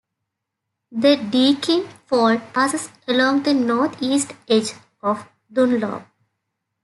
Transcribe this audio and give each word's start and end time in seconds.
The 0.91 1.15
Deakin 1.15 1.87
Fault 2.07 2.41
passes 2.53 2.89
along 3.07 3.43
the 3.43 3.53
north 3.53 4.01
east 4.01 4.33
edge 4.49 4.73
of 5.03 5.29
Dunlop. 5.53 6.07